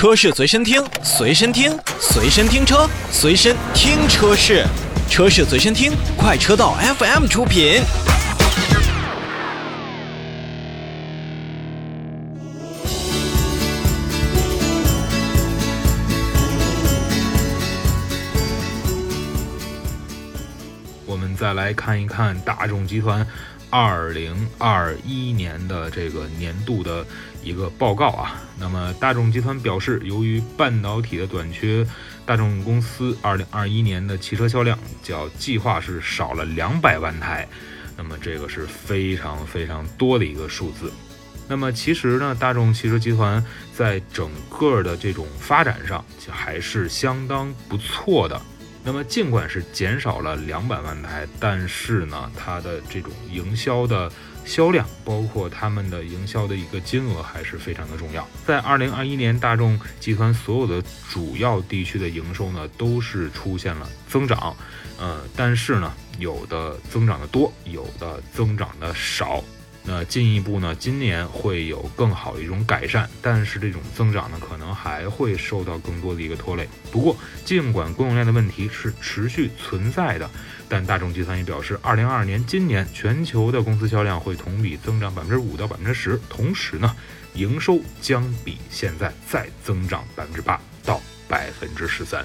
[0.00, 4.64] 车市随身听，随身听，随身听车，随身听车市，
[5.10, 7.82] 车市随身听，快车道 FM 出品。
[21.04, 23.26] 我们再来看一看大众集团
[23.70, 27.06] 二零二一年的这个年度的
[27.42, 28.42] 一个报告啊。
[28.58, 31.86] 那么，大众集团表示，由于半导体的短缺，
[32.26, 37.48] 大众公司二零二一年的汽车销量较计划是少了两百万台。
[37.96, 40.92] 那么，这个是非常非常多的一个数字。
[41.48, 48.40] 那么，其实呢，大众汽车集团在整个的这种发展上，还是相当不错的。
[48.82, 54.10] 那么，尽管是减少了两百万台，但是呢，它的这种营销的
[54.44, 58.26] 销量，包括他们的营销的一个金额，还是非常的重要。
[58.46, 64.56] 在二零二一年，大众集团所有的主要地区的营收呢，都是出现了增长，
[64.98, 69.44] 呃，但是呢，有的增长的多，有的增长的少。
[69.82, 76.68] 那进一步呢，今年会有更好的一种改善，但是这种增长呢，可能还会受到更多的一个拖累。
[76.92, 80.30] 不过，尽管供应链的问题是持续存在的，
[80.68, 86.94] 但大众集团也表示，二零二二年今年全球的公司销量会同比增长百分之五到百分之十，同时呢，
[87.34, 92.24] 营收将比现在再增长百分之八到百分之十三。